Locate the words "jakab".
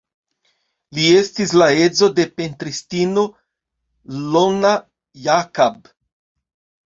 5.29-5.93